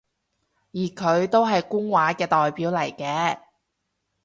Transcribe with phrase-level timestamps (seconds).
[0.71, 3.39] 而佢都係官話嘅代表嚟嘅